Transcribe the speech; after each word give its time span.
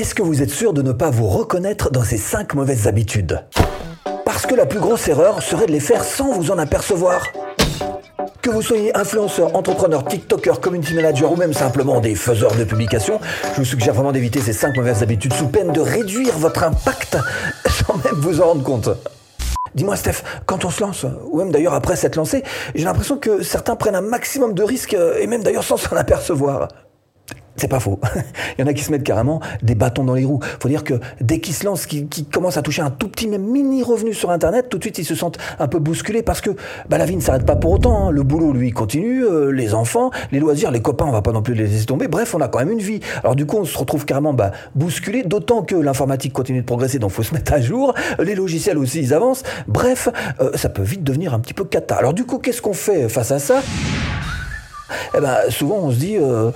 Est-ce 0.00 0.14
que 0.14 0.22
vous 0.22 0.40
êtes 0.40 0.48
sûr 0.48 0.72
de 0.72 0.80
ne 0.80 0.92
pas 0.92 1.10
vous 1.10 1.26
reconnaître 1.26 1.90
dans 1.90 2.02
ces 2.02 2.16
5 2.16 2.54
mauvaises 2.54 2.88
habitudes? 2.88 3.44
Parce 4.24 4.46
que 4.46 4.54
la 4.54 4.64
plus 4.64 4.80
grosse 4.80 5.06
erreur 5.08 5.42
serait 5.42 5.66
de 5.66 5.72
les 5.72 5.78
faire 5.78 6.04
sans 6.04 6.32
vous 6.32 6.50
en 6.50 6.56
apercevoir. 6.56 7.26
Que 8.40 8.48
vous 8.48 8.62
soyez 8.62 8.96
influenceur, 8.96 9.54
entrepreneur, 9.54 10.02
TikToker, 10.02 10.58
community 10.58 10.94
manager 10.94 11.30
ou 11.30 11.36
même 11.36 11.52
simplement 11.52 12.00
des 12.00 12.14
faiseurs 12.14 12.56
de 12.56 12.64
publications, 12.64 13.20
je 13.52 13.58
vous 13.58 13.66
suggère 13.66 13.92
vraiment 13.92 14.12
d'éviter 14.12 14.40
ces 14.40 14.54
5 14.54 14.74
mauvaises 14.74 15.02
habitudes 15.02 15.34
sous 15.34 15.48
peine 15.48 15.70
de 15.70 15.80
réduire 15.80 16.38
votre 16.38 16.64
impact 16.64 17.18
sans 17.66 17.96
même 17.96 18.14
vous 18.22 18.40
en 18.40 18.46
rendre 18.46 18.62
compte. 18.62 18.88
Dis-moi 19.74 19.96
Steph, 19.96 20.22
quand 20.46 20.64
on 20.64 20.70
se 20.70 20.80
lance, 20.80 21.04
ou 21.30 21.36
même 21.36 21.52
d'ailleurs 21.52 21.74
après 21.74 21.96
s'être 21.96 22.16
lancé, 22.16 22.42
j'ai 22.74 22.86
l'impression 22.86 23.18
que 23.18 23.42
certains 23.42 23.76
prennent 23.76 23.96
un 23.96 24.00
maximum 24.00 24.54
de 24.54 24.62
risques 24.62 24.96
et 25.20 25.26
même 25.26 25.42
d'ailleurs 25.42 25.62
sans 25.62 25.76
s'en 25.76 25.94
apercevoir. 25.94 26.68
C'est 27.56 27.68
pas 27.68 27.80
faux. 27.80 27.98
Il 28.58 28.62
y 28.62 28.64
en 28.64 28.66
a 28.66 28.72
qui 28.72 28.82
se 28.82 28.90
mettent 28.90 29.02
carrément 29.02 29.40
des 29.62 29.74
bâtons 29.74 30.04
dans 30.04 30.14
les 30.14 30.24
roues. 30.24 30.40
Faut 30.60 30.68
dire 30.68 30.84
que 30.84 30.94
dès 31.20 31.40
qu'ils 31.40 31.54
se 31.54 31.64
lancent, 31.64 31.86
qu'ils 31.86 32.08
commencent 32.32 32.56
à 32.56 32.62
toucher 32.62 32.82
un 32.82 32.90
tout 32.90 33.08
petit 33.08 33.28
mini 33.28 33.82
revenu 33.82 34.14
sur 34.14 34.30
Internet, 34.30 34.68
tout 34.68 34.78
de 34.78 34.82
suite 34.82 34.98
ils 34.98 35.04
se 35.04 35.14
sentent 35.14 35.38
un 35.58 35.68
peu 35.68 35.78
bousculés 35.78 36.22
parce 36.22 36.40
que 36.40 36.50
bah, 36.88 36.98
la 36.98 37.04
vie 37.04 37.16
ne 37.16 37.20
s'arrête 37.20 37.44
pas 37.44 37.56
pour 37.56 37.72
autant. 37.72 38.06
Hein. 38.06 38.10
Le 38.10 38.22
boulot, 38.22 38.52
lui, 38.52 38.70
continue, 38.72 39.24
euh, 39.24 39.50
les 39.50 39.74
enfants, 39.74 40.10
les 40.32 40.40
loisirs, 40.40 40.70
les 40.70 40.80
copains, 40.80 41.06
on 41.06 41.12
va 41.12 41.22
pas 41.22 41.32
non 41.32 41.42
plus 41.42 41.54
les 41.54 41.66
laisser 41.66 41.86
tomber. 41.86 42.08
Bref, 42.08 42.34
on 42.34 42.40
a 42.40 42.48
quand 42.48 42.58
même 42.58 42.70
une 42.70 42.80
vie. 42.80 43.00
Alors 43.22 43.36
du 43.36 43.46
coup, 43.46 43.58
on 43.58 43.64
se 43.64 43.76
retrouve 43.76 44.04
carrément 44.04 44.32
bah, 44.32 44.52
bousculé, 44.74 45.22
d'autant 45.22 45.62
que 45.62 45.74
l'informatique 45.74 46.32
continue 46.32 46.60
de 46.60 46.66
progresser, 46.66 46.98
donc 46.98 47.10
faut 47.10 47.22
se 47.22 47.34
mettre 47.34 47.52
à 47.52 47.60
jour. 47.60 47.94
Les 48.18 48.34
logiciels 48.34 48.78
aussi, 48.78 49.00
ils 49.00 49.14
avancent. 49.14 49.42
Bref, 49.68 50.08
euh, 50.40 50.50
ça 50.54 50.68
peut 50.68 50.82
vite 50.82 51.04
devenir 51.04 51.34
un 51.34 51.40
petit 51.40 51.54
peu 51.54 51.64
cata. 51.64 51.96
Alors 51.96 52.14
du 52.14 52.24
coup, 52.24 52.38
qu'est-ce 52.38 52.62
qu'on 52.62 52.72
fait 52.72 53.08
face 53.08 53.30
à 53.32 53.38
ça? 53.38 53.60
Eh 55.14 55.20
ben, 55.20 55.38
souvent 55.48 55.76
on 55.76 55.90
se 55.90 55.98
dit, 55.98 56.16
euh, 56.16 56.50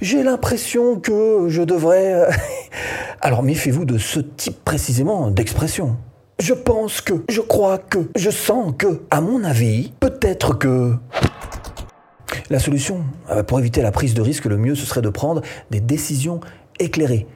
j'ai 0.00 0.22
l'impression 0.22 0.98
que 0.98 1.46
je 1.48 1.62
devrais... 1.62 2.14
Euh, 2.14 2.30
Alors 3.20 3.42
méfiez-vous 3.42 3.84
de 3.84 3.98
ce 3.98 4.20
type 4.20 4.64
précisément 4.64 5.30
d'expression. 5.30 5.96
Je 6.40 6.52
pense 6.52 7.00
que, 7.00 7.24
je 7.28 7.40
crois 7.40 7.78
que, 7.78 7.98
je 8.16 8.30
sens 8.30 8.74
que, 8.76 9.02
à 9.10 9.20
mon 9.20 9.44
avis, 9.44 9.92
peut-être 10.00 10.58
que... 10.58 10.94
La 12.50 12.58
solution, 12.58 13.04
euh, 13.30 13.42
pour 13.42 13.58
éviter 13.58 13.80
la 13.80 13.92
prise 13.92 14.14
de 14.14 14.20
risque, 14.20 14.44
le 14.44 14.58
mieux 14.58 14.74
ce 14.74 14.84
serait 14.84 15.02
de 15.02 15.08
prendre 15.08 15.42
des 15.70 15.80
décisions 15.80 16.40
éclairées. 16.78 17.26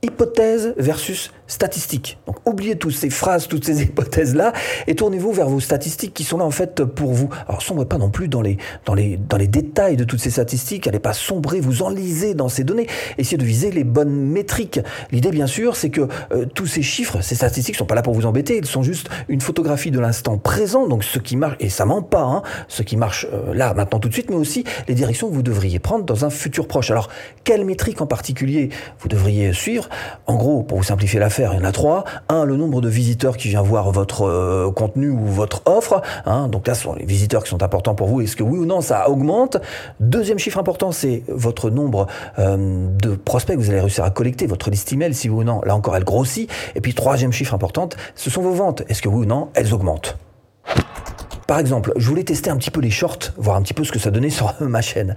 Hypothèse 0.00 0.74
versus 0.76 1.32
statistiques. 1.48 2.18
Donc 2.28 2.36
oubliez 2.46 2.76
toutes 2.76 2.92
ces 2.92 3.10
phrases, 3.10 3.48
toutes 3.48 3.64
ces 3.64 3.82
hypothèses-là, 3.84 4.52
et 4.86 4.94
tournez-vous 4.94 5.32
vers 5.32 5.48
vos 5.48 5.58
statistiques 5.58 6.14
qui 6.14 6.22
sont 6.22 6.38
là 6.38 6.44
en 6.44 6.52
fait 6.52 6.84
pour 6.84 7.12
vous. 7.12 7.30
Alors 7.48 7.62
sombrez 7.62 7.86
pas 7.86 7.98
non 7.98 8.10
plus 8.10 8.28
dans 8.28 8.42
les, 8.42 8.58
dans 8.84 8.94
les, 8.94 9.16
dans 9.16 9.36
les 9.36 9.48
détails 9.48 9.96
de 9.96 10.04
toutes 10.04 10.20
ces 10.20 10.30
statistiques, 10.30 10.86
allez 10.86 11.00
pas 11.00 11.14
sombrer, 11.14 11.58
vous 11.58 11.82
enlisez 11.82 12.34
dans 12.34 12.48
ces 12.48 12.62
données, 12.62 12.86
essayez 13.16 13.38
de 13.38 13.44
viser 13.44 13.72
les 13.72 13.82
bonnes 13.82 14.14
métriques. 14.14 14.78
L'idée 15.10 15.30
bien 15.30 15.48
sûr, 15.48 15.74
c'est 15.74 15.90
que 15.90 16.06
euh, 16.30 16.44
tous 16.44 16.66
ces 16.66 16.82
chiffres, 16.82 17.20
ces 17.20 17.34
statistiques 17.34 17.74
sont 17.74 17.86
pas 17.86 17.96
là 17.96 18.02
pour 18.02 18.14
vous 18.14 18.26
embêter, 18.26 18.56
ils 18.58 18.66
sont 18.66 18.84
juste 18.84 19.08
une 19.28 19.40
photographie 19.40 19.90
de 19.90 19.98
l'instant 19.98 20.38
présent, 20.38 20.86
donc 20.86 21.02
ce 21.02 21.18
qui 21.18 21.36
marche, 21.36 21.56
et 21.58 21.70
ça 21.70 21.86
ment 21.86 22.02
pas, 22.02 22.22
hein, 22.22 22.42
ce 22.68 22.82
qui 22.82 22.96
marche 22.96 23.26
euh, 23.32 23.52
là, 23.52 23.74
maintenant, 23.74 23.98
tout 23.98 24.08
de 24.08 24.14
suite, 24.14 24.30
mais 24.30 24.36
aussi 24.36 24.62
les 24.86 24.94
directions 24.94 25.28
que 25.28 25.34
vous 25.34 25.42
devriez 25.42 25.80
prendre 25.80 26.04
dans 26.04 26.24
un 26.24 26.30
futur 26.30 26.68
proche. 26.68 26.92
Alors, 26.92 27.08
quelle 27.42 27.64
métrique 27.64 28.00
en 28.00 28.06
particulier 28.06 28.68
vous 29.00 29.08
devriez 29.08 29.52
suivre 29.52 29.87
En 30.26 30.36
gros, 30.36 30.62
pour 30.62 30.78
vous 30.78 30.84
simplifier 30.84 31.20
l'affaire, 31.20 31.52
il 31.54 31.58
y 31.58 31.62
en 31.62 31.64
a 31.64 31.72
trois. 31.72 32.04
Un, 32.28 32.44
le 32.44 32.56
nombre 32.56 32.80
de 32.80 32.88
visiteurs 32.88 33.36
qui 33.36 33.48
vient 33.48 33.62
voir 33.62 33.90
votre 33.92 34.22
euh, 34.22 34.70
contenu 34.70 35.10
ou 35.10 35.24
votre 35.24 35.62
offre. 35.66 36.02
Hein. 36.26 36.48
donc 36.48 36.66
là, 36.66 36.74
ce 36.74 36.82
sont 36.82 36.94
les 36.94 37.04
visiteurs 37.04 37.42
qui 37.44 37.50
sont 37.50 37.62
importants 37.62 37.94
pour 37.94 38.08
vous. 38.08 38.20
Est-ce 38.20 38.36
que 38.36 38.42
oui 38.42 38.58
ou 38.58 38.66
non, 38.66 38.80
ça 38.80 39.08
augmente? 39.08 39.58
Deuxième 40.00 40.38
chiffre 40.38 40.58
important, 40.58 40.92
c'est 40.92 41.22
votre 41.28 41.70
nombre 41.70 42.06
euh, 42.38 42.88
de 43.02 43.14
prospects 43.14 43.56
que 43.56 43.60
vous 43.60 43.70
allez 43.70 43.80
réussir 43.80 44.04
à 44.04 44.10
collecter, 44.10 44.46
votre 44.46 44.70
liste 44.70 44.92
email, 44.92 45.14
si 45.14 45.28
oui 45.28 45.42
ou 45.42 45.44
non. 45.44 45.60
Là 45.64 45.74
encore, 45.74 45.96
elle 45.96 46.04
grossit. 46.04 46.50
Et 46.74 46.80
puis, 46.80 46.94
troisième 46.94 47.32
chiffre 47.32 47.54
important, 47.54 47.88
ce 48.14 48.30
sont 48.30 48.42
vos 48.42 48.52
ventes. 48.52 48.82
Est-ce 48.88 49.02
que 49.02 49.08
oui 49.08 49.24
ou 49.24 49.26
non, 49.26 49.48
elles 49.54 49.74
augmentent? 49.74 50.16
Par 51.48 51.58
exemple, 51.58 51.94
je 51.96 52.06
voulais 52.06 52.24
tester 52.24 52.50
un 52.50 52.58
petit 52.58 52.70
peu 52.70 52.82
les 52.82 52.90
shorts, 52.90 53.32
voir 53.38 53.56
un 53.56 53.62
petit 53.62 53.72
peu 53.72 53.82
ce 53.82 53.90
que 53.90 53.98
ça 53.98 54.10
donnait 54.10 54.28
sur 54.28 54.54
ma 54.60 54.82
chaîne. 54.82 55.16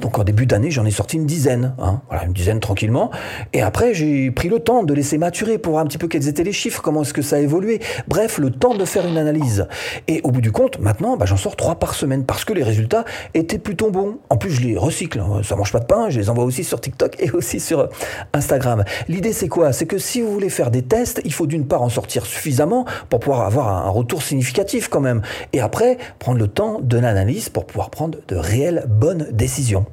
Donc 0.00 0.18
en 0.18 0.24
début 0.24 0.46
d'année, 0.46 0.70
j'en 0.70 0.86
ai 0.86 0.90
sorti 0.90 1.16
une 1.16 1.26
dizaine, 1.26 1.74
hein. 1.78 2.00
voilà, 2.08 2.24
une 2.24 2.32
dizaine 2.32 2.58
tranquillement. 2.58 3.10
Et 3.52 3.60
après, 3.60 3.92
j'ai 3.92 4.30
pris 4.30 4.48
le 4.48 4.60
temps 4.60 4.82
de 4.82 4.94
laisser 4.94 5.18
maturer 5.18 5.58
pour 5.58 5.72
voir 5.72 5.84
un 5.84 5.86
petit 5.86 5.98
peu 5.98 6.08
quels 6.08 6.26
étaient 6.26 6.42
les 6.42 6.54
chiffres, 6.54 6.80
comment 6.80 7.02
est-ce 7.02 7.12
que 7.12 7.20
ça 7.20 7.36
a 7.36 7.40
évolué. 7.40 7.82
Bref, 8.06 8.38
le 8.38 8.50
temps 8.50 8.74
de 8.74 8.84
faire 8.86 9.06
une 9.06 9.18
analyse. 9.18 9.66
Et 10.06 10.22
au 10.24 10.30
bout 10.30 10.40
du 10.40 10.52
compte, 10.52 10.78
maintenant, 10.78 11.18
bah, 11.18 11.26
j'en 11.26 11.36
sors 11.36 11.54
trois 11.54 11.74
par 11.74 11.92
semaine 11.92 12.24
parce 12.24 12.46
que 12.46 12.54
les 12.54 12.62
résultats 12.62 13.04
étaient 13.34 13.58
plutôt 13.58 13.90
bons. 13.90 14.20
En 14.30 14.38
plus, 14.38 14.50
je 14.50 14.62
les 14.62 14.78
recycle, 14.78 15.20
hein. 15.20 15.42
ça 15.44 15.54
mange 15.54 15.70
pas 15.70 15.80
de 15.80 15.86
pain, 15.86 16.08
je 16.08 16.18
les 16.18 16.30
envoie 16.30 16.44
aussi 16.44 16.64
sur 16.64 16.80
TikTok 16.80 17.16
et 17.20 17.30
aussi 17.32 17.60
sur 17.60 17.90
Instagram. 18.32 18.84
L'idée, 19.06 19.34
c'est 19.34 19.48
quoi? 19.48 19.74
C'est 19.74 19.84
que 19.84 19.98
si 19.98 20.22
vous 20.22 20.32
voulez 20.32 20.48
faire 20.48 20.70
des 20.70 20.80
tests, 20.80 21.20
il 21.26 21.32
faut 21.34 21.46
d'une 21.46 21.66
part 21.66 21.82
en 21.82 21.90
sortir 21.90 22.24
suffisamment 22.24 22.86
pour 23.10 23.20
pouvoir 23.20 23.42
avoir 23.42 23.68
un 23.68 23.90
retour 23.90 24.22
significatif 24.22 24.88
quand 24.88 25.02
même 25.02 25.20
après 25.60 25.98
prendre 26.18 26.38
le 26.38 26.48
temps 26.48 26.80
de 26.80 26.98
l'analyse 26.98 27.48
pour 27.48 27.66
pouvoir 27.66 27.90
prendre 27.90 28.18
de 28.28 28.36
réelles 28.36 28.84
bonnes 28.88 29.28
décisions. 29.32 29.86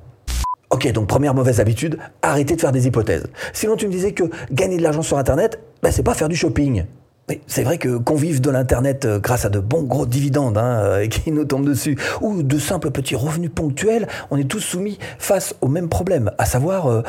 Ok, 0.71 0.91
donc 0.91 1.07
première 1.07 1.33
mauvaise 1.33 1.59
habitude, 1.59 1.97
arrêtez 2.21 2.55
de 2.55 2.61
faire 2.61 2.71
des 2.71 2.87
hypothèses. 2.87 3.27
Sinon 3.53 3.75
tu 3.75 3.87
me 3.87 3.91
disais 3.91 4.13
que 4.13 4.23
gagner 4.51 4.77
de 4.77 4.83
l'argent 4.83 5.03
sur 5.03 5.17
Internet, 5.17 5.59
ben, 5.81 5.91
c'est 5.91 6.03
pas 6.03 6.13
faire 6.13 6.29
du 6.29 6.35
shopping. 6.35 6.85
Mais 7.29 7.41
c'est 7.47 7.63
vrai 7.63 7.77
que 7.77 7.97
qu'on 7.97 8.15
vive 8.15 8.39
de 8.39 8.51
l'Internet 8.51 9.05
euh, 9.05 9.19
grâce 9.19 9.45
à 9.45 9.49
de 9.49 9.59
bons 9.59 9.83
gros 9.83 10.05
dividendes 10.05 10.57
hein, 10.57 10.79
euh, 10.83 11.07
qui 11.09 11.31
nous 11.31 11.45
tombent 11.45 11.65
dessus, 11.65 11.97
ou 12.21 12.43
de 12.43 12.59
simples 12.59 12.91
petits 12.91 13.15
revenus 13.15 13.51
ponctuels, 13.53 14.07
on 14.31 14.37
est 14.37 14.49
tous 14.49 14.59
soumis 14.59 14.99
face 15.17 15.55
au 15.61 15.67
même 15.67 15.89
problème, 15.89 16.31
à 16.37 16.45
savoir 16.45 16.87
euh, 16.87 17.01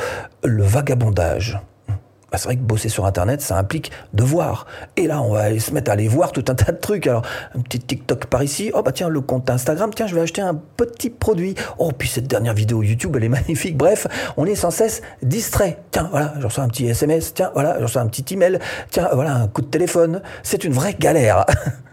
le 0.45 0.62
vagabondage. 0.62 1.61
Bah, 2.36 2.41
c'est 2.41 2.48
vrai 2.48 2.56
que 2.56 2.60
bosser 2.60 2.91
sur 2.91 3.06
Internet, 3.06 3.41
ça 3.41 3.56
implique 3.56 3.91
de 4.12 4.22
voir. 4.22 4.66
Et 4.98 5.06
là, 5.06 5.22
on 5.22 5.32
va 5.32 5.58
se 5.58 5.70
mettre 5.70 5.91
à 5.91 5.94
aller 5.94 6.06
voir 6.06 6.32
tout 6.32 6.44
un 6.48 6.54
tas 6.54 6.70
de 6.70 6.76
trucs. 6.76 7.06
Alors, 7.06 7.22
un 7.56 7.60
petit 7.60 7.80
TikTok 7.80 8.26
par 8.26 8.42
ici. 8.42 8.70
Oh, 8.74 8.82
bah 8.82 8.92
tiens, 8.92 9.08
le 9.08 9.22
compte 9.22 9.48
Instagram. 9.48 9.91
Tiens, 9.94 10.06
je 10.06 10.14
vais 10.14 10.20
acheter 10.20 10.42
un 10.42 10.54
petit 10.76 11.08
produit. 11.08 11.54
Oh, 11.78 11.92
puis 11.97 12.10
cette 12.10 12.26
dernière 12.26 12.52
vidéo 12.52 12.82
YouTube, 12.82 13.16
elle 13.16 13.24
est 13.24 13.28
magnifique. 13.30 13.78
Bref, 13.78 14.06
on 14.36 14.44
est 14.44 14.54
sans 14.54 14.70
cesse 14.70 15.00
distrait. 15.22 15.78
Tiens, 15.92 16.08
voilà, 16.10 16.34
je 16.38 16.44
reçois 16.44 16.64
un 16.64 16.69
petit 16.69 16.86
SMS. 16.86 17.32
Tiens, 17.32 17.50
voilà, 17.54 17.76
je 17.78 17.84
reçois 17.84 18.02
un 18.02 18.06
petit 18.06 18.34
email. 18.34 18.58
Tiens, 18.91 19.08
voilà, 19.14 19.34
un 19.34 19.48
coup 19.48 19.62
de 19.62 19.68
téléphone. 19.68 20.20
C'est 20.42 20.64
une 20.64 20.74
vraie 20.74 20.92
galère. 20.92 21.47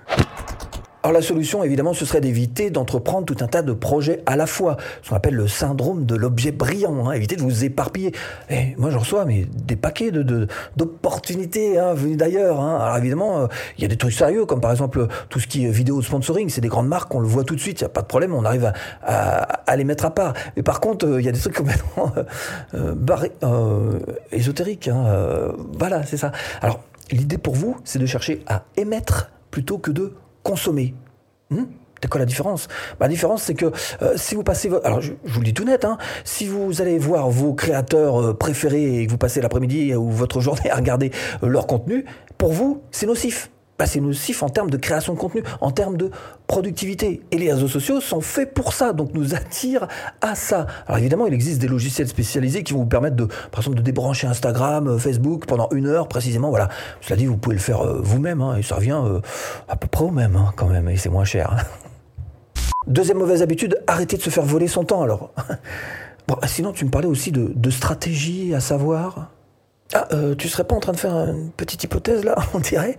Alors 1.06 1.12
la 1.12 1.22
solution, 1.22 1.66
évidemment, 1.66 1.94
ce 1.94 2.06
serait 2.06 2.22
d'éviter 2.22 2.70
d'entreprendre 2.70 3.26
tout 3.26 3.36
un 3.44 3.48
tas 3.48 3.62
de 3.62 3.74
projets 3.74 4.24
à 4.26 4.38
la 4.38 4.48
fois, 4.48 4.78
ce 5.02 5.10
qu'on 5.10 5.18
appelle 5.18 5.34
le 5.34 5.50
syndrome 5.50 6.06
de 6.06 6.16
l'objet 6.16 6.54
brillant, 6.54 7.10
hein. 7.10 7.12
éviter 7.12 7.36
de 7.36 7.42
vous 7.42 7.66
éparpiller. 7.66 8.14
Et 8.50 8.56
eh, 8.72 8.76
moi, 8.78 8.90
je 8.90 8.96
reçois 8.96 9.26
mais, 9.26 9.46
des 9.54 9.76
paquets 9.76 10.12
de, 10.12 10.48
d'opportunités 10.78 11.78
hein, 11.78 11.94
venues 11.94 12.16
d'ailleurs. 12.16 12.62
Hein. 12.62 12.80
Alors 12.80 12.96
évidemment, 12.96 13.38
euh, 13.42 13.48
il 13.78 13.82
y 13.82 13.86
a 13.86 13.90
des 13.90 13.98
trucs 13.98 14.14
sérieux, 14.14 14.46
comme 14.46 14.62
par 14.62 14.72
exemple 14.72 15.08
tout 15.28 15.42
ce 15.42 15.48
qui 15.48 15.66
est 15.66 15.70
vidéo 15.70 16.02
sponsoring, 16.02 16.48
c'est 16.48 16.62
des 16.62 16.70
grandes 16.70 16.88
marques, 16.88 17.14
on 17.14 17.20
le 17.20 17.28
voit 17.28 17.44
tout 17.44 17.56
de 17.56 17.60
suite, 17.60 17.82
il 17.82 17.84
n'y 17.84 17.88
a 17.88 17.90
pas 17.90 18.02
de 18.02 18.08
problème, 18.08 18.34
on 18.34 18.46
arrive 18.46 18.72
à, 19.04 19.76
les 19.76 19.84
mettre 19.84 20.06
à 20.06 20.16
part. 20.16 20.34
Mais 20.56 20.64
par 20.64 20.80
contre, 20.80 21.06
euh, 21.06 21.20
il 21.20 21.26
y 21.26 21.30
a 21.30 21.34
des 21.34 21.40
trucs 21.40 21.56
complètement 21.58 22.14
euh, 22.76 22.96
euh 23.44 24.00
ésotériques. 24.32 24.90
voilà, 25.78 26.06
c'est 26.06 26.16
ça. 26.16 26.32
Alors, 26.62 26.80
l'idée 27.12 27.38
pour 27.38 27.56
vous, 27.56 27.76
c'est 27.84 28.00
de 28.00 28.06
chercher 28.06 28.42
à 28.48 28.64
émettre 28.78 29.32
plutôt 29.52 29.78
que 29.80 29.92
de 29.92 30.14
consommer. 30.44 30.94
Hmm? 31.50 31.66
C'est 32.04 32.10
quoi 32.10 32.20
la 32.20 32.26
différence? 32.26 32.68
Bah, 33.00 33.06
La 33.06 33.08
différence, 33.08 33.44
c'est 33.44 33.54
que 33.54 33.72
euh, 34.02 34.14
si 34.18 34.36
vous 34.36 34.44
passez... 34.44 34.70
Alors, 34.84 35.00
je, 35.00 35.14
vous 35.24 35.40
le 35.40 35.46
dis 35.46 35.54
tout 35.54 35.64
net, 35.64 35.86
hein, 35.86 35.98
si 36.26 36.48
vous 36.48 36.82
allez 36.82 36.98
voir 36.98 37.30
vos 37.30 37.54
créateurs 37.54 38.22
euh, 38.22 38.34
préférés 38.34 39.00
et 39.00 39.06
que 39.06 39.12
vous 39.12 39.18
passez 39.18 39.40
l'après-midi 39.40 39.96
ou 39.96 40.10
votre 40.10 40.40
journée 40.42 40.70
à 40.70 40.76
regarder 40.76 41.12
euh, 41.44 41.48
leur 41.48 41.66
contenu, 41.66 42.04
pour 42.38 42.52
vous, 42.52 42.82
c'est 42.92 43.06
nocif. 43.06 43.50
C'est 43.86 44.00
nocif 44.00 44.44
en 44.44 44.50
termes 44.50 44.70
de 44.70 44.78
création 44.78 45.14
de 45.14 45.20
contenu, 45.20 45.44
en 45.62 45.72
termes 45.72 45.98
de 45.98 46.12
productivité. 46.48 47.22
Et 47.32 47.38
les 47.38 47.52
réseaux 47.52 47.68
sociaux 47.68 48.02
sont 48.02 48.22
faits 48.22 48.54
pour 48.54 48.74
ça, 48.74 48.94
donc 48.94 49.14
nous 49.14 49.36
attirent 49.36 49.88
à 50.22 50.36
ça. 50.36 50.68
Alors 50.88 51.00
évidemment, 51.00 51.28
il 51.28 51.34
existe 51.34 51.60
des 51.60 51.68
logiciels 51.68 52.08
spécialisés 52.08 52.64
qui 52.64 52.74
vont 52.74 52.80
vous 52.80 52.86
permettre 52.86 53.16
de, 53.16 53.26
par 53.26 53.60
exemple, 53.60 53.78
de 53.78 53.82
débrancher 53.82 54.28
Instagram, 54.28 54.88
euh, 54.88 54.98
Facebook 54.98 55.46
pendant 55.46 55.70
une 55.72 55.88
heure 55.88 56.08
précisément. 56.08 56.50
Voilà. 56.50 56.70
Cela 57.02 57.16
dit, 57.16 57.26
vous 57.26 57.38
pouvez 57.38 57.56
le 57.56 57.62
faire 57.62 57.82
euh, 57.82 58.00
vous-même, 58.04 58.42
hein, 58.42 58.58
et 58.58 58.64
ça 58.64 58.76
revient 58.76 59.02
euh, 59.04 59.20
à 59.68 59.76
peu 59.76 59.88
près 59.88 60.04
au 60.04 60.12
même 60.12 60.36
hein, 60.36 60.54
quand 60.56 60.68
même, 60.68 60.90
et 60.90 60.98
c'est 60.98 61.10
moins 61.10 61.26
cher. 61.26 61.66
Deuxième 62.88 63.18
mauvaise 63.18 63.42
habitude, 63.42 63.82
arrêtez 63.88 64.18
de 64.18 64.22
se 64.22 64.30
faire 64.30 64.44
voler 64.44 64.68
son 64.68 64.84
temps 64.84 65.02
alors. 65.04 65.32
Bon, 66.26 66.38
sinon, 66.46 66.72
tu 66.72 66.86
me 66.86 66.90
parlais 66.90 67.10
aussi 67.10 67.34
de 67.34 67.70
stratégie 67.70 68.56
à 68.56 68.62
savoir. 68.62 69.33
Ah, 69.96 70.08
euh, 70.12 70.34
tu 70.34 70.50
serais 70.50 70.64
pas 70.64 70.74
en 70.74 70.80
train 70.80 70.92
de 70.92 70.98
faire 70.98 71.14
une 71.14 71.52
petite 71.52 71.84
hypothèse 71.84 72.24
là, 72.24 72.36
on 72.56 72.60
dirait? 72.60 72.98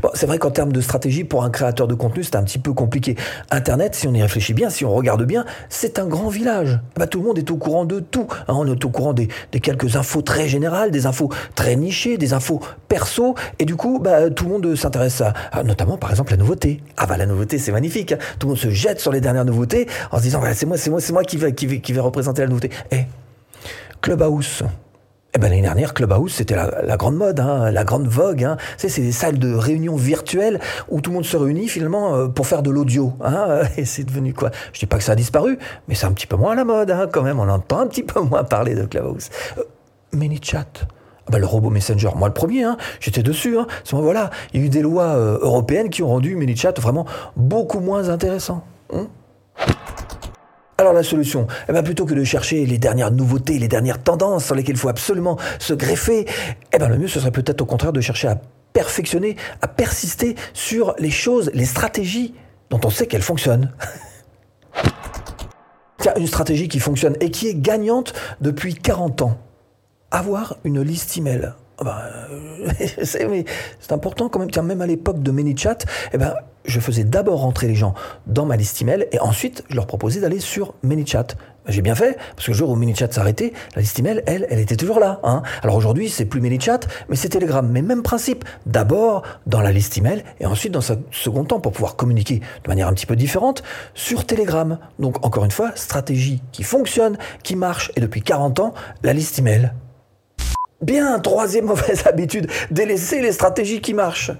Bon, 0.00 0.10
c'est 0.14 0.26
vrai 0.26 0.38
qu'en 0.38 0.52
termes 0.52 0.72
de 0.72 0.80
stratégie, 0.80 1.24
pour 1.24 1.42
un 1.42 1.50
créateur 1.50 1.88
de 1.88 1.94
contenu, 1.94 2.22
c'est 2.22 2.36
un 2.36 2.44
petit 2.44 2.60
peu 2.60 2.72
compliqué. 2.72 3.16
Internet, 3.50 3.96
si 3.96 4.06
on 4.06 4.14
y 4.14 4.22
réfléchit 4.22 4.54
bien, 4.54 4.70
si 4.70 4.84
on 4.84 4.94
regarde 4.94 5.24
bien, 5.24 5.44
c'est 5.68 5.98
un 5.98 6.06
grand 6.06 6.28
village. 6.28 6.78
Bah, 6.96 7.08
tout 7.08 7.20
le 7.20 7.26
monde 7.26 7.38
est 7.38 7.50
au 7.50 7.56
courant 7.56 7.84
de 7.84 7.98
tout. 7.98 8.28
Hein. 8.46 8.54
on 8.56 8.66
est 8.66 8.84
au 8.84 8.90
courant 8.90 9.12
des, 9.12 9.28
quelques 9.60 9.96
infos 9.96 10.22
très 10.22 10.46
générales, 10.46 10.92
des 10.92 11.06
infos 11.06 11.30
très 11.56 11.74
nichées, 11.74 12.16
des 12.16 12.32
infos 12.32 12.60
perso, 12.86 13.34
et 13.58 13.64
du 13.64 13.74
coup, 13.74 13.98
bah, 13.98 14.30
tout 14.30 14.44
le 14.44 14.50
monde 14.50 14.76
s'intéresse 14.76 15.22
à, 15.52 15.62
notamment 15.64 15.96
par 15.96 16.10
exemple 16.10 16.30
la 16.30 16.36
nouveauté. 16.36 16.80
Ah 16.96 17.06
bah 17.06 17.16
la 17.16 17.26
nouveauté, 17.26 17.58
c'est 17.58 17.72
magnifique. 17.72 18.12
Hein. 18.12 18.18
Tout 18.38 18.46
le 18.46 18.50
monde 18.52 18.60
se 18.60 18.70
jette 18.70 19.00
sur 19.00 19.10
les 19.10 19.20
dernières 19.20 19.44
nouveautés 19.44 19.88
en 20.12 20.18
se 20.18 20.22
disant, 20.22 20.40
c'est 20.54 20.66
moi, 20.66 20.76
c'est 20.76 20.90
moi, 20.90 21.00
c'est 21.00 21.12
moi 21.12 21.24
qui 21.24 21.38
vais, 21.38 21.54
qui, 21.54 21.80
qui 21.80 21.92
vais 21.92 22.00
représenter 22.00 22.42
la 22.42 22.48
nouveauté. 22.48 22.70
Eh, 22.92 23.04
Clubhouse 24.00 24.62
Eh 25.36 25.38
ben, 25.38 25.50
l'année 25.50 25.60
dernière, 25.60 25.92
Clubhouse, 25.92 26.32
c'était 26.32 26.56
la, 26.56 26.96
grande 26.96 27.16
mode, 27.16 27.40
hein, 27.40 27.70
la 27.70 27.84
grande 27.84 28.06
vogue. 28.06 28.42
Hein. 28.42 28.56
c'est 28.78 29.02
des 29.02 29.12
salles 29.12 29.38
de 29.38 29.52
réunion 29.52 29.94
virtuelles 29.94 30.60
où 30.88 31.02
tout 31.02 31.10
le 31.10 31.16
monde 31.16 31.26
se 31.26 31.36
réunit 31.36 31.68
finalement 31.68 32.14
euh, 32.14 32.28
pour 32.28 32.46
faire 32.46 32.62
de 32.62 32.70
l'audio. 32.70 33.12
Hein, 33.22 33.60
et 33.76 33.84
c'est 33.84 34.04
devenu 34.04 34.32
quoi? 34.32 34.50
Je 34.72 34.78
dis 34.78 34.86
pas 34.86 34.96
que 34.96 35.04
ça 35.04 35.12
a 35.12 35.14
disparu, 35.14 35.58
mais 35.88 35.94
c'est 35.94 36.06
un 36.06 36.12
petit 36.12 36.26
peu 36.26 36.36
moins 36.36 36.52
à 36.52 36.54
la 36.54 36.64
mode 36.64 37.10
quand 37.12 37.20
même. 37.20 37.38
On 37.38 37.50
entend 37.50 37.80
un 37.80 37.86
petit 37.86 38.02
peu 38.02 38.18
moins 38.18 38.44
parler 38.44 38.74
de 38.74 38.86
Clubhouse. 38.86 39.28
Euh, 39.58 39.64
ManyChat. 40.14 40.64
Ah 41.26 41.30
ben, 41.30 41.38
le 41.38 41.44
robot 41.44 41.68
Messenger, 41.68 42.12
moi 42.16 42.28
le 42.28 42.34
premier, 42.34 42.64
j'étais 43.00 43.22
dessus. 43.22 43.58
Hein. 43.58 43.66
Voilà, 43.92 44.30
il 44.54 44.60
y 44.60 44.62
a 44.62 44.66
eu 44.66 44.70
des 44.70 44.80
lois 44.80 45.16
euh, 45.16 45.38
européennes 45.42 45.90
qui 45.90 46.02
ont 46.02 46.08
rendu 46.08 46.34
ManyChat 46.34 46.80
vraiment 46.80 47.04
beaucoup 47.36 47.80
moins 47.80 48.08
intéressant. 48.08 48.64
Alors 50.78 50.92
la 50.92 51.02
solution, 51.02 51.46
eh 51.68 51.72
ben 51.72 51.82
plutôt 51.82 52.04
que 52.04 52.12
de 52.12 52.22
chercher 52.22 52.66
les 52.66 52.76
dernières 52.76 53.10
nouveautés, 53.10 53.58
les 53.58 53.68
dernières 53.68 54.02
tendances 54.02 54.44
sur 54.44 54.54
lesquelles 54.54 54.76
il 54.76 54.78
faut 54.78 54.90
absolument 54.90 55.38
se 55.58 55.72
greffer, 55.72 56.26
eh 56.72 56.78
ben 56.78 56.88
le 56.88 56.98
mieux 56.98 57.08
ce 57.08 57.18
serait 57.18 57.30
peut-être 57.30 57.62
au 57.62 57.64
contraire 57.64 57.94
de 57.94 58.02
chercher 58.02 58.28
à 58.28 58.38
perfectionner, 58.74 59.36
à 59.62 59.68
persister 59.68 60.36
sur 60.52 60.94
les 60.98 61.10
choses, 61.10 61.50
les 61.54 61.64
stratégies 61.64 62.34
dont 62.68 62.80
on 62.84 62.90
sait 62.90 63.06
qu'elles 63.06 63.22
fonctionnent. 63.22 63.72
Tiens, 65.98 66.12
une 66.18 66.26
stratégie 66.26 66.68
qui 66.68 66.78
fonctionne 66.78 67.16
et 67.20 67.30
qui 67.30 67.48
est 67.48 67.54
gagnante 67.54 68.12
depuis 68.42 68.74
40 68.74 69.22
ans. 69.22 69.38
Avoir 70.10 70.58
une 70.64 70.82
liste 70.82 71.16
email. 71.16 71.54
Ah 71.78 71.84
ben, 71.84 71.96
euh, 72.30 73.04
c'est 73.04 73.92
important 73.92 74.28
quand 74.28 74.38
même. 74.38 74.50
Tiens, 74.50 74.62
même 74.62 74.80
à 74.80 74.86
l'époque 74.86 75.22
de 75.22 75.30
ManyChat, 75.30 75.78
eh 76.12 76.18
ben, 76.18 76.34
je 76.64 76.80
faisais 76.80 77.04
d'abord 77.04 77.40
rentrer 77.40 77.68
les 77.68 77.74
gens 77.74 77.94
dans 78.26 78.46
ma 78.46 78.56
liste 78.56 78.80
email 78.80 79.06
et 79.12 79.20
ensuite 79.20 79.62
je 79.68 79.76
leur 79.76 79.86
proposais 79.86 80.20
d'aller 80.20 80.40
sur 80.40 80.74
ManyChat. 80.82 81.26
J'ai 81.68 81.82
bien 81.82 81.96
fait, 81.96 82.16
parce 82.34 82.46
que 82.46 82.52
le 82.52 82.56
jour 82.56 82.70
où 82.70 82.76
ManyChat 82.76 83.10
s'arrêtait, 83.10 83.52
la 83.74 83.82
liste 83.82 83.98
email, 83.98 84.22
elle, 84.26 84.46
elle 84.50 84.60
était 84.60 84.76
toujours 84.76 85.00
là. 85.00 85.20
Hein. 85.24 85.42
Alors 85.62 85.74
aujourd'hui, 85.74 86.08
c'est 86.08 86.24
plus 86.24 86.40
ManyChat, 86.40 86.80
mais 87.08 87.16
c'est 87.16 87.28
Telegram. 87.28 87.68
Mais 87.68 87.82
même 87.82 88.02
principe. 88.02 88.44
D'abord 88.66 89.22
dans 89.46 89.60
la 89.60 89.72
liste 89.72 89.98
email 89.98 90.24
et 90.40 90.46
ensuite 90.46 90.72
dans 90.72 90.92
un 90.92 90.98
second 91.10 91.44
temps 91.44 91.60
pour 91.60 91.72
pouvoir 91.72 91.96
communiquer 91.96 92.40
de 92.64 92.68
manière 92.68 92.88
un 92.88 92.92
petit 92.94 93.06
peu 93.06 93.16
différente 93.16 93.62
sur 93.94 94.24
Telegram. 94.24 94.78
Donc 94.98 95.26
encore 95.26 95.44
une 95.44 95.50
fois, 95.50 95.72
stratégie 95.74 96.40
qui 96.52 96.62
fonctionne, 96.62 97.18
qui 97.42 97.56
marche 97.56 97.90
et 97.96 98.00
depuis 98.00 98.22
40 98.22 98.60
ans, 98.60 98.74
la 99.02 99.12
liste 99.12 99.38
email. 99.38 99.72
Bien, 100.86 101.18
troisième 101.18 101.64
mauvaise 101.72 102.06
habitude, 102.06 102.46
délaisser 102.70 103.20
les 103.20 103.32
stratégies 103.32 103.80
qui 103.80 103.92
marchent. 103.92 104.30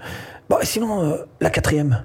Bon, 0.48 0.58
sinon, 0.62 1.02
euh, 1.02 1.16
la 1.40 1.50
quatrième. 1.50 2.04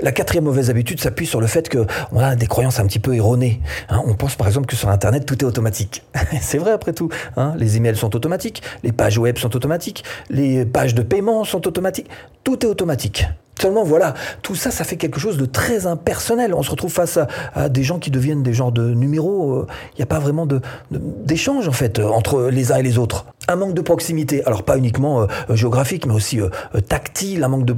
La 0.00 0.10
quatrième 0.10 0.42
mauvaise 0.42 0.70
habitude 0.70 1.00
s'appuie 1.00 1.24
sur 1.24 1.40
le 1.40 1.46
fait 1.46 1.70
qu'on 1.70 2.18
a 2.18 2.34
des 2.34 2.48
croyances 2.48 2.80
un 2.80 2.86
petit 2.86 2.98
peu 2.98 3.14
erronées. 3.14 3.60
Hein. 3.88 4.02
on 4.04 4.14
pense 4.14 4.34
par 4.34 4.48
exemple 4.48 4.66
que 4.66 4.74
sur 4.74 4.88
Internet, 4.88 5.24
tout 5.24 5.38
est 5.38 5.46
automatique. 5.46 6.02
c'est 6.42 6.58
vrai 6.58 6.72
après 6.72 6.92
tout. 6.92 7.10
Hein. 7.36 7.54
les 7.56 7.76
emails 7.76 7.96
sont 7.96 8.14
automatiques, 8.16 8.60
les 8.82 8.90
pages 8.90 9.18
web 9.18 9.38
sont 9.38 9.54
automatiques, 9.54 10.02
les 10.30 10.66
pages 10.66 10.96
de 10.96 11.02
paiement 11.02 11.44
sont 11.44 11.64
automatiques. 11.68 12.10
Tout 12.42 12.66
est 12.66 12.68
automatique. 12.68 13.26
Seulement 13.60 13.84
voilà, 13.84 14.14
tout 14.42 14.54
ça, 14.54 14.70
ça 14.70 14.84
fait 14.84 14.96
quelque 14.96 15.18
chose 15.18 15.38
de 15.38 15.46
très 15.46 15.86
impersonnel. 15.86 16.52
On 16.54 16.62
se 16.62 16.70
retrouve 16.70 16.92
face 16.92 17.18
à, 17.54 17.68
des 17.68 17.82
gens 17.82 17.98
qui 17.98 18.10
deviennent 18.10 18.42
des 18.42 18.52
genres 18.52 18.72
de 18.72 18.92
numéros. 18.92 19.66
Il 19.94 19.96
n'y 19.96 20.02
a 20.02 20.06
pas 20.06 20.18
vraiment 20.18 20.46
d'échange 20.90 21.66
en 21.66 21.72
fait 21.72 21.98
entre 21.98 22.48
les 22.50 22.72
uns 22.72 22.76
et 22.76 22.82
les 22.82 22.98
autres. 22.98 23.26
Un 23.48 23.56
manque 23.56 23.74
de 23.74 23.80
proximité, 23.80 24.44
alors 24.44 24.62
pas 24.62 24.76
uniquement 24.76 25.22
euh, 25.22 25.26
géographique, 25.54 26.06
mais 26.06 26.14
aussi 26.14 26.40
euh, 26.40 26.50
tactile, 26.88 27.44
un 27.44 27.48
manque 27.48 27.64
de 27.64 27.76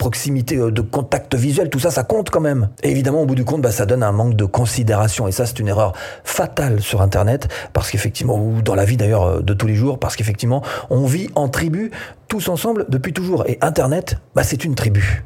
proximité, 0.00 0.56
euh, 0.56 0.72
de 0.72 0.80
contact 0.80 1.34
visuel, 1.34 1.68
tout 1.68 1.78
ça, 1.78 1.90
ça 1.90 2.02
compte 2.02 2.30
quand 2.30 2.40
même. 2.40 2.70
Et 2.82 2.90
évidemment, 2.90 3.20
au 3.20 3.26
bout 3.26 3.34
du 3.34 3.44
compte, 3.44 3.60
bah, 3.60 3.70
ça 3.70 3.84
donne 3.84 4.02
un 4.02 4.12
manque 4.12 4.34
de 4.34 4.46
considération. 4.46 5.28
Et 5.28 5.32
ça, 5.32 5.44
c'est 5.44 5.60
une 5.60 5.68
erreur 5.68 5.92
fatale 6.24 6.80
sur 6.80 7.02
Internet, 7.02 7.48
parce 7.74 7.90
qu'effectivement, 7.90 8.36
ou 8.42 8.62
dans 8.62 8.74
la 8.74 8.86
vie 8.86 8.96
d'ailleurs 8.96 9.24
euh, 9.24 9.40
de 9.42 9.52
tous 9.52 9.66
les 9.66 9.74
jours, 9.74 9.98
parce 9.98 10.16
qu'effectivement, 10.16 10.62
on 10.88 11.04
vit 11.04 11.28
en 11.34 11.48
tribu, 11.48 11.90
tous 12.28 12.48
ensemble, 12.48 12.86
depuis 12.88 13.12
toujours. 13.12 13.46
Et 13.46 13.58
Internet, 13.60 14.16
bah, 14.34 14.42
c'est 14.42 14.64
une 14.64 14.74
tribu. 14.74 15.22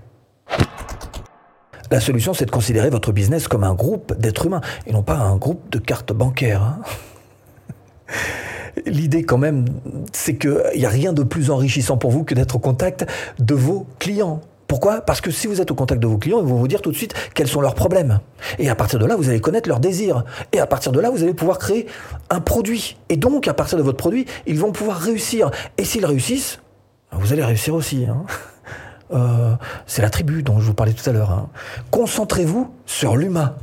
La 1.93 2.01
solution, 2.01 2.35
c'est 2.35 2.47
de 2.47 2.51
considérer 2.51 2.91
votre 2.91 3.13
business 3.13 3.47
comme 3.47 3.63
un 3.63 3.75
groupe 3.75 4.19
d'êtres 4.19 4.47
humains, 4.47 4.63
et 4.89 4.93
non 4.93 5.05
pas 5.05 5.19
un 5.19 5.37
groupe 5.37 5.71
de 5.71 5.79
cartes 5.79 6.13
bancaires. 6.13 6.63
Hein. 6.63 6.81
L'idée 8.87 9.23
quand 9.23 9.39
même, 9.39 9.67
c'est 10.13 10.35
qu'il 10.35 10.61
n'y 10.77 10.85
a 10.85 10.89
rien 10.89 11.13
de 11.13 11.23
plus 11.23 11.53
enrichissant 11.53 11.97
pour 11.97 12.11
vous 12.11 12.25
que 12.25 12.35
d'être 12.35 12.57
au 12.57 12.59
contact 12.59 13.07
de 13.39 13.55
vos 13.55 13.87
clients. 14.01 14.41
Pourquoi? 14.75 15.03
Parce 15.03 15.21
que 15.21 15.31
si 15.31 15.47
vous 15.47 15.61
êtes 15.61 15.71
au 15.71 15.77
contact 15.77 16.03
de 16.03 16.09
vos 16.09 16.19
clients, 16.19 16.41
ils 16.41 16.49
vont 16.49 16.57
vous 16.57 16.67
dire 16.67 16.83
tout 16.83 16.91
de 16.91 16.97
suite 16.97 17.15
quels 17.33 17.47
sont 17.47 17.61
leurs 17.61 17.77
problèmes. 17.77 18.19
Et 18.59 18.69
à 18.69 18.75
partir 18.75 18.99
de 18.99 19.07
là, 19.07 19.15
vous 19.15 19.29
allez 19.29 19.39
connaître 19.41 19.69
leurs 19.69 19.79
désirs. 19.79 20.25
Et 20.51 20.59
à 20.59 20.67
partir 20.67 20.91
de 20.91 20.99
là, 20.99 21.11
vous 21.11 21.23
allez 21.23 21.33
pouvoir 21.33 21.61
créer 21.61 21.87
un 22.29 22.41
produit. 22.41 22.97
Et 23.09 23.17
donc, 23.17 23.47
à 23.47 23.55
partir 23.55 23.79
de 23.79 23.85
votre 23.85 23.99
produit, 23.99 24.27
ils 24.49 24.59
vont 24.59 24.73
pouvoir 24.73 24.99
réussir. 24.99 25.53
Et 25.79 25.85
s'ils 25.85 26.05
réussissent, 26.05 26.59
vous 27.13 27.33
allez 27.33 27.45
réussir 27.45 27.73
aussi. 27.73 28.05
Hein. 28.05 28.25
Euh, 29.13 29.55
c'est 29.87 30.03
la 30.03 30.11
tribu 30.11 30.43
dont 30.43 30.59
je 30.59 30.67
vous 30.67 30.75
parlais 30.75 30.93
tout 30.93 31.09
à 31.09 31.13
l'heure. 31.13 31.31
Hein. 31.31 31.51
Concentrez-vous 31.93 32.69
sur 32.85 33.15
l'humain. 33.15 33.55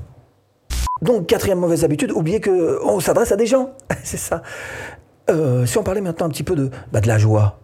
Donc, 1.01 1.27
quatrième 1.27 1.59
mauvaise 1.59 1.83
habitude, 1.83 2.13
oubliez 2.13 2.39
qu'on 2.39 3.01
s'adresse 3.01 3.33
à 3.33 3.35
des 3.35 3.47
gens. 3.47 3.71
c'est 4.05 4.15
ça. 4.15 4.43
Euh, 5.29 5.65
si 5.65 5.77
on 5.77 5.83
parlait 5.83 5.99
maintenant 5.99 6.27
un 6.27 6.29
petit 6.29 6.43
peu 6.43 6.55
de, 6.55 6.69
bah, 6.93 7.01
de 7.01 7.07
la 7.09 7.17
joie. 7.17 7.59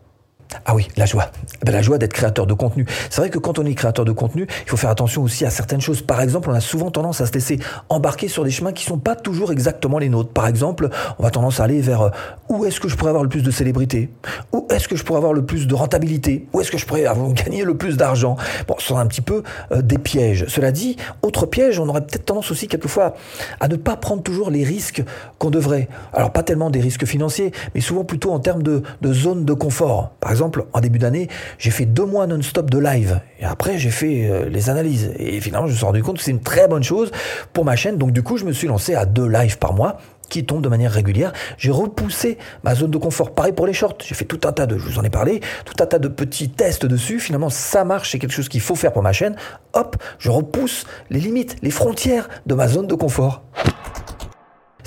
Ah 0.66 0.76
oui, 0.76 0.88
la 0.98 1.06
joie. 1.06 1.32
Ben, 1.64 1.72
la 1.72 1.82
joie 1.82 1.98
d'être 1.98 2.14
créateur 2.14 2.46
de 2.48 2.54
contenu. 2.54 2.86
C'est 3.10 3.22
vrai 3.22 3.30
que 3.30 3.40
quand 3.40 3.60
on 3.60 3.66
est 3.66 3.74
créateur 3.74 4.06
de 4.06 4.12
contenu, 4.12 4.48
il 4.66 4.70
faut 4.70 4.78
faire 4.78 4.90
attention 4.90 5.24
aussi 5.24 5.46
à 5.46 5.50
certaines 5.50 5.82
choses. 5.82 6.02
Par 6.02 6.22
exemple, 6.22 6.50
on 6.50 6.54
a 6.54 6.62
souvent 6.62 6.92
tendance 6.92 7.22
à 7.22 7.26
se 7.26 7.34
laisser 7.34 7.60
embarquer 7.90 8.28
sur 8.28 8.44
des 8.44 8.52
chemins 8.52 8.72
qui 8.72 8.86
sont 8.86 8.98
pas 8.98 9.16
toujours 9.16 9.52
exactement 9.52 10.00
les 10.00 10.10
nôtres. 10.10 10.32
Par 10.32 10.48
exemple, 10.48 10.90
on 11.20 11.24
va 11.24 11.32
tendance 11.32 11.60
à 11.60 11.66
aller 11.66 11.82
vers 11.82 12.02
euh, 12.02 12.10
où 12.50 12.66
est-ce 12.66 12.80
que 12.80 12.88
je 12.88 12.96
pourrais 12.96 13.10
avoir 13.10 13.24
le 13.24 13.30
plus 13.30 13.44
de 13.44 13.52
célébrité 13.52 14.10
Où 14.54 14.68
est-ce 14.70 14.88
que 14.88 14.96
je 14.96 15.04
pourrais 15.04 15.18
avoir 15.18 15.34
le 15.34 15.46
plus 15.46 15.68
de 15.68 15.76
rentabilité? 15.76 16.48
Où 16.54 16.62
est-ce 16.62 16.72
que 16.72 16.78
je 16.78 16.86
pourrais 16.86 17.06
avoir, 17.06 17.32
gagner 17.34 17.64
le 17.64 17.76
plus 17.76 17.98
d'argent? 17.98 18.38
Bon, 18.68 18.76
ce 18.80 18.88
sont 18.88 18.98
un 18.98 19.08
petit 19.08 19.22
peu 19.22 19.44
euh, 19.72 19.82
des 19.82 19.98
pièges. 19.98 20.46
Cela 20.48 20.72
dit, 20.72 20.98
autre 21.22 21.46
piège, 21.46 21.80
on 21.80 21.88
aurait 21.90 22.02
peut-être 22.02 22.26
tendance 22.26 22.52
aussi 22.52 22.68
quelquefois 22.68 23.16
à 23.60 23.68
ne 23.68 23.76
pas 23.76 23.98
prendre 23.98 24.24
toujours 24.24 24.50
les 24.50 24.64
risques 24.64 25.04
qu'on 25.40 25.50
devrait. 25.50 25.88
Alors 26.14 26.32
pas 26.32 26.44
tellement 26.44 26.70
des 26.70 26.80
risques 26.80 27.06
financiers, 27.06 27.52
mais 27.76 27.82
souvent 27.82 28.04
plutôt 28.04 28.32
en 28.32 28.40
termes 28.40 28.64
de, 28.64 28.84
de 29.02 29.14
zone 29.14 29.46
de 29.46 29.54
confort. 29.54 30.12
Par 30.20 30.32
exemple, 30.32 30.37
en 30.42 30.80
début 30.82 31.00
d'année, 31.00 31.28
j'ai 31.58 31.72
fait 31.72 31.86
deux 31.86 32.06
mois 32.06 32.28
non-stop 32.28 32.70
de 32.70 32.78
live. 32.78 33.22
Et 33.40 33.46
après, 33.46 33.78
j'ai 33.78 33.90
fait 33.90 34.30
euh, 34.30 34.50
les 34.50 34.70
analyses. 34.70 35.12
Et 35.18 35.40
finalement, 35.42 35.68
je 35.68 35.74
me 35.74 35.78
suis 35.78 35.86
rendu 35.86 36.04
compte 36.04 36.18
que 36.18 36.24
c'est 36.24 36.32
une 36.32 36.42
très 36.42 36.68
bonne 36.68 36.84
chose 36.84 37.12
pour 37.54 37.66
ma 37.66 37.76
chaîne. 37.76 37.98
Donc 37.98 38.12
du 38.12 38.24
coup, 38.24 38.38
je 38.38 38.46
me 38.46 38.52
suis 38.52 38.68
lancé 38.68 38.96
à 38.96 39.06
deux 39.06 39.28
lives 39.28 39.58
par 39.58 39.74
mois 39.74 39.98
qui 40.30 40.46
tombent 40.46 40.62
de 40.62 40.70
manière 40.70 40.92
régulière. 40.92 41.34
J'ai 41.58 41.72
repoussé 41.72 42.38
ma 42.64 42.76
zone 42.76 42.92
de 42.92 42.98
confort. 42.98 43.34
Pareil 43.34 43.54
pour 43.54 43.68
les 43.68 43.74
shorts. 43.74 43.98
J'ai 44.06 44.16
fait 44.16 44.26
tout 44.26 44.42
un 44.48 44.52
tas 44.52 44.66
de, 44.66 44.78
je 44.78 44.84
vous 44.84 45.00
en 45.00 45.04
ai 45.04 45.10
parlé, 45.10 45.42
tout 45.66 45.82
un 45.82 45.86
tas 45.86 46.00
de 46.00 46.08
petits 46.08 46.50
tests 46.50 46.86
dessus. 46.86 47.20
Finalement, 47.20 47.50
ça 47.50 47.84
marche. 47.84 48.12
C'est 48.12 48.20
quelque 48.20 48.34
chose 48.34 48.50
qu'il 48.50 48.62
faut 48.62 48.76
faire 48.76 48.94
pour 48.94 49.04
ma 49.04 49.14
chaîne. 49.14 49.36
Hop, 49.74 49.96
je 50.20 50.30
repousse 50.30 50.86
les 51.10 51.20
limites, 51.20 51.56
les 51.62 51.72
frontières 51.72 52.30
de 52.46 52.56
ma 52.56 52.68
zone 52.68 52.88
de 52.88 52.96
confort. 52.96 53.44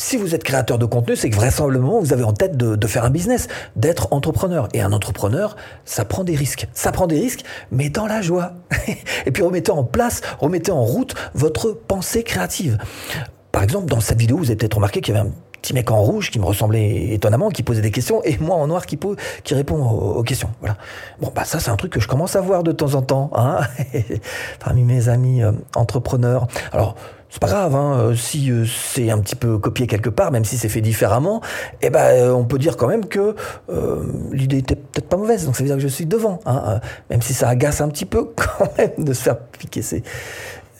Si 0.02 0.16
vous 0.16 0.34
êtes 0.34 0.44
créateur 0.44 0.78
de 0.78 0.86
contenu, 0.86 1.14
c'est 1.14 1.28
que 1.28 1.36
vraisemblablement 1.36 2.00
vous 2.00 2.14
avez 2.14 2.22
en 2.22 2.32
tête 2.32 2.56
de, 2.56 2.86
faire 2.86 3.04
un 3.04 3.10
business, 3.10 3.48
d'être 3.76 4.08
entrepreneur. 4.14 4.66
Et 4.72 4.80
un 4.80 4.92
entrepreneur, 4.94 5.56
ça 5.84 6.06
prend 6.06 6.24
des 6.24 6.34
risques. 6.34 6.68
Ça 6.72 6.90
prend 6.90 7.06
des 7.06 7.20
risques, 7.20 7.44
mais 7.70 7.90
dans 7.90 8.06
la 8.06 8.22
joie. 8.22 8.54
Et 9.26 9.30
puis 9.30 9.42
remettez 9.42 9.70
en 9.70 9.84
place, 9.84 10.22
remettez 10.38 10.72
en 10.72 10.82
route 10.82 11.14
votre 11.34 11.72
pensée 11.72 12.22
créative. 12.22 12.78
Par 13.52 13.62
exemple, 13.62 13.90
dans 13.90 14.00
cette 14.00 14.18
vidéo, 14.18 14.38
vous 14.38 14.46
avez 14.46 14.56
peut-être 14.56 14.76
remarqué 14.76 15.02
qu'il 15.02 15.14
y 15.14 15.18
avait 15.18 15.28
un 15.28 15.32
petit 15.60 15.74
mec 15.74 15.90
en 15.90 16.02
rouge 16.02 16.30
qui 16.30 16.38
me 16.38 16.44
ressemblait 16.44 17.12
étonnamment, 17.12 17.50
qui 17.50 17.62
posait 17.62 17.82
des 17.82 17.90
questions, 17.90 18.22
et 18.24 18.38
moi 18.38 18.56
en 18.56 18.66
noir 18.66 18.86
qui, 18.86 18.98
qui 19.44 19.54
répond 19.54 19.82
aux, 19.82 20.22
questions. 20.22 20.50
Voilà. 20.60 20.76
Bon, 21.20 21.32
bah 21.34 21.44
ça 21.44 21.60
c'est 21.60 21.70
un 21.70 21.76
truc 21.76 21.92
que 21.92 22.00
je 22.00 22.08
commence 22.08 22.36
à 22.36 22.40
voir 22.40 22.62
de 22.62 22.72
temps 22.72 22.94
en 22.94 23.02
temps, 23.02 23.30
hein, 23.34 23.60
parmi 24.64 24.82
mes 24.82 25.08
amis 25.08 25.42
euh, 25.42 25.52
entrepreneurs. 25.74 26.46
Alors, 26.72 26.96
c'est 27.28 27.40
pas 27.40 27.48
grave, 27.48 27.76
hein, 27.76 27.96
euh, 27.98 28.14
si 28.16 28.50
euh, 28.50 28.64
c'est 28.66 29.10
un 29.10 29.18
petit 29.18 29.36
peu 29.36 29.58
copié 29.58 29.86
quelque 29.86 30.10
part, 30.10 30.32
même 30.32 30.44
si 30.44 30.58
c'est 30.58 30.68
fait 30.68 30.80
différemment, 30.80 31.40
eh 31.80 31.90
ben, 31.90 32.32
on 32.32 32.44
peut 32.44 32.58
dire 32.58 32.76
quand 32.76 32.88
même 32.88 33.06
que 33.06 33.36
l'idée 34.32 34.58
était 34.58 34.76
peut-être 34.76 35.08
pas 35.08 35.16
mauvaise, 35.16 35.44
donc 35.46 35.56
ça 35.56 35.62
veut 35.62 35.68
dire 35.68 35.76
que 35.76 35.82
je 35.82 35.88
suis 35.88 36.06
devant, 36.06 36.40
hein, 36.46 36.80
même 37.08 37.22
si 37.22 37.34
ça 37.34 37.48
agace 37.48 37.80
un 37.80 37.88
petit 37.88 38.06
peu 38.06 38.30
quand 38.36 38.76
même 38.78 39.04
de 39.04 39.12
se 39.12 39.22
faire 39.22 39.38
piquer 39.38 39.82
ces, 39.82 40.02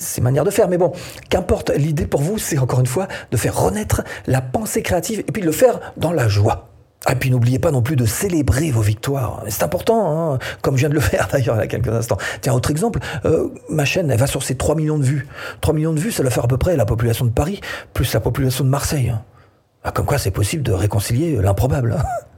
ces 0.01 0.21
manières 0.21 0.45
de 0.45 0.51
faire. 0.51 0.69
Mais 0.69 0.79
bon, 0.79 0.93
qu'importe, 1.29 1.71
l'idée 1.71 2.07
pour 2.07 2.23
vous, 2.23 2.39
c'est 2.39 2.59
encore 2.59 2.81
une 2.81 2.87
fois 2.87 3.07
de 3.31 3.37
faire 3.37 3.57
renaître 3.57 4.03
la 4.27 4.41
pensée 4.41 4.83
créative 4.83 5.21
et 5.21 5.33
puis 5.33 5.43
de 5.43 5.47
le 5.47 5.53
faire 5.53 5.93
dans 5.97 6.13
la 6.13 6.29
joie. 6.29 6.67
Et 7.11 7.15
puis 7.15 7.31
n'oubliez 7.31 7.59
pas 7.59 7.71
non 7.71 7.81
plus 7.81 7.97
de 7.97 8.05
célébrer 8.05 8.71
vos 8.71 8.83
victoires. 8.83 9.43
C'est 9.49 9.63
important, 9.63 10.35
hein, 10.35 10.39
comme 10.61 10.77
je 10.77 10.81
viens 10.81 10.89
de 10.91 10.95
le 10.95 11.01
faire 11.01 11.29
d'ailleurs 11.33 11.57
il 11.57 11.61
y 11.61 11.63
a 11.63 11.67
quelques 11.67 11.89
instants. 11.89 12.19
Tiens, 12.41 12.53
autre 12.53 12.71
exemple, 12.71 12.99
euh, 13.25 13.49
ma 13.71 13.85
chaîne, 13.85 14.11
elle 14.11 14.19
va 14.19 14.27
sur 14.27 14.43
ses 14.43 14.57
3 14.57 14.75
millions 14.75 14.99
de 14.99 15.05
vues. 15.05 15.27
3 15.61 15.75
millions 15.75 15.95
de 15.95 16.01
vues, 16.01 16.13
ça 16.13 16.23
doit 16.23 16.31
faire 16.31 16.45
à 16.45 16.49
peu 16.49 16.59
près 16.59 16.77
la 16.77 16.85
population 16.85 17.25
de 17.25 17.31
Paris, 17.31 17.61
plus 17.95 18.13
la 18.13 18.21
population 18.21 18.65
de 18.65 18.69
Marseille. 18.69 19.15
Ah, 19.83 19.93
comme 19.93 20.05
quoi 20.05 20.19
c'est 20.19 20.31
possible 20.31 20.63
de 20.63 20.73
réconcilier 20.73 21.37
l'improbable. 21.41 21.97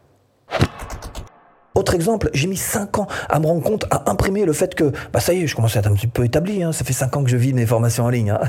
Autre 1.82 1.94
exemple, 1.96 2.30
j'ai 2.32 2.46
mis 2.46 2.56
5 2.56 3.00
ans 3.00 3.08
à 3.28 3.40
me 3.40 3.46
rendre 3.46 3.60
compte, 3.60 3.86
à 3.90 4.08
imprimer 4.08 4.44
le 4.44 4.52
fait 4.52 4.72
que, 4.76 4.92
bah 5.12 5.18
ça 5.18 5.32
y 5.32 5.42
est, 5.42 5.48
je 5.48 5.56
commence 5.56 5.74
à 5.74 5.80
être 5.80 5.88
un 5.88 5.94
petit 5.94 6.06
peu 6.06 6.24
établi, 6.24 6.62
hein, 6.62 6.70
ça 6.70 6.84
fait 6.84 6.92
5 6.92 7.16
ans 7.16 7.24
que 7.24 7.28
je 7.28 7.36
vis 7.36 7.52
mes 7.52 7.66
formations 7.66 8.04
en 8.04 8.08
ligne. 8.08 8.30
Hein. 8.30 8.40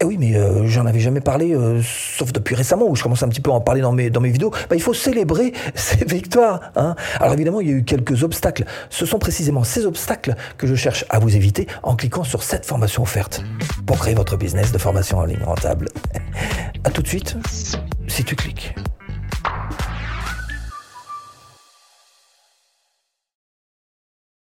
Eh 0.00 0.04
oui, 0.04 0.16
mais 0.16 0.36
euh, 0.36 0.68
j'en 0.68 0.86
avais 0.86 1.00
jamais 1.00 1.20
parlé, 1.20 1.56
euh, 1.56 1.80
sauf 1.82 2.32
depuis 2.32 2.54
récemment, 2.54 2.86
où 2.86 2.94
je 2.94 3.02
commence 3.02 3.24
un 3.24 3.28
petit 3.28 3.40
peu 3.40 3.50
à 3.50 3.54
en 3.54 3.60
parler 3.60 3.80
dans 3.80 3.90
mes, 3.90 4.10
dans 4.10 4.20
mes 4.20 4.30
vidéos. 4.30 4.50
Bah, 4.70 4.76
il 4.76 4.80
faut 4.80 4.94
célébrer 4.94 5.52
ces 5.74 6.04
victoires. 6.04 6.70
Hein. 6.76 6.94
Alors 7.18 7.32
évidemment, 7.32 7.60
il 7.60 7.68
y 7.68 7.72
a 7.72 7.74
eu 7.74 7.82
quelques 7.82 8.22
obstacles. 8.22 8.64
Ce 8.90 9.06
sont 9.06 9.18
précisément 9.18 9.64
ces 9.64 9.86
obstacles 9.86 10.36
que 10.56 10.68
je 10.68 10.76
cherche 10.76 11.04
à 11.08 11.18
vous 11.18 11.34
éviter 11.34 11.66
en 11.82 11.96
cliquant 11.96 12.22
sur 12.22 12.44
cette 12.44 12.64
formation 12.64 13.02
offerte 13.02 13.42
pour 13.86 13.98
créer 13.98 14.14
votre 14.14 14.36
business 14.36 14.70
de 14.70 14.78
formation 14.78 15.18
en 15.18 15.24
ligne 15.24 15.42
rentable. 15.42 15.88
À 16.84 16.90
tout 16.90 17.02
de 17.02 17.08
suite, 17.08 17.36
si 18.06 18.22
tu 18.22 18.36
cliques. 18.36 18.76